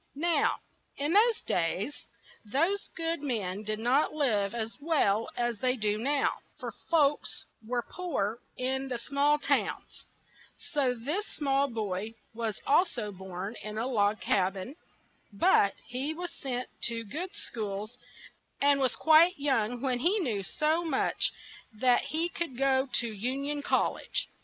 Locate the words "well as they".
4.81-5.75